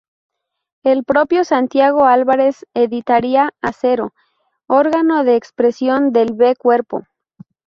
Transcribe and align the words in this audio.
El 0.83 1.03
propio 1.03 1.43
Santiago 1.43 2.05
Álvarez 2.07 2.65
editaría 2.73 3.51
"Acero", 3.61 4.13
órgano 4.65 5.23
de 5.23 5.35
expresión 5.35 6.11
del 6.11 6.31
V 6.31 6.55
Cuerpo. 6.55 7.03